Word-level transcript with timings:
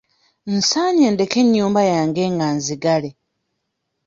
Nsaanye 0.55 1.07
ndeke 1.13 1.37
ennyumba 1.43 1.81
yange 1.91 2.23
nga 2.33 2.47
nzigale. 2.57 3.09